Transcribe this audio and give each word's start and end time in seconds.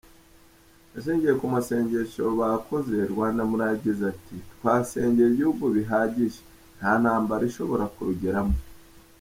Ashingiye 0.97 1.33
ku 1.39 1.45
masengesho 1.53 2.23
bakoze, 2.39 2.95
Rwandamura 3.11 3.65
yagize 3.71 4.01
ati 4.13 4.35
”Twasengeye 4.53 5.29
igihugu 5.31 5.63
bihagije, 5.75 6.39
nta 6.77 6.91
ntambara 7.01 7.43
ishobora 7.49 7.85
kurugeramo. 7.95 8.55